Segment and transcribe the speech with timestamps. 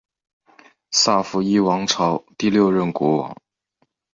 [0.89, 3.37] 萨伏伊王朝第六任国王。